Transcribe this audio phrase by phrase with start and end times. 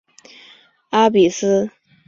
[0.89, 1.29] 阿比伊。